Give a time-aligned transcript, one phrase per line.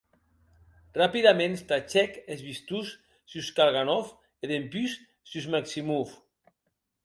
[0.99, 2.89] Rapidaments tachèc es vistons
[3.31, 4.05] sus Kalganov
[4.43, 4.91] e dempús
[5.31, 6.09] sus Maksimov.